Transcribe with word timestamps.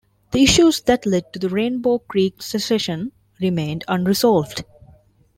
The 0.31 0.41
issues 0.41 0.81
that 0.87 1.05
led 1.05 1.31
to 1.31 1.37
the 1.37 1.47
Rainbow 1.49 1.99
Creek 1.99 2.41
secession 2.41 3.11
remain 3.39 3.81
unresolved. 3.87 4.65